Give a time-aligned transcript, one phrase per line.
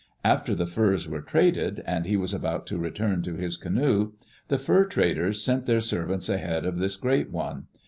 [0.23, 4.13] After the furs were traded and he was about to return to his canoe,
[4.47, 7.65] the fur traders sent their servants ahead of this great one.